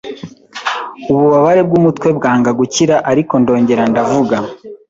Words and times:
ububabare 1.11 1.61
bw’umutwe 1.67 2.07
bwanga 2.17 2.49
gukira 2.59 2.95
ariko 3.11 3.33
ndongera 3.41 3.83
ndavuga, 3.91 4.35